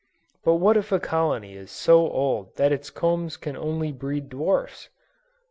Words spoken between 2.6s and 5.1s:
its combs can only breed dwarfs?